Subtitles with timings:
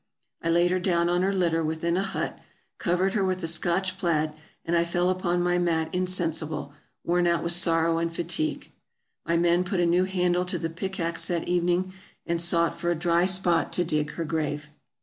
[0.41, 2.39] I laid her down on her litter within a hut;
[2.79, 4.33] covered her with a Scotch plaid;
[4.65, 8.71] and I fell upon my mat insensible, worn out with sorrow and fatigue.
[9.27, 11.93] My men put a new handle to the pickaxe that evening
[12.25, 14.69] ,and sought for a dry spot to dig her grave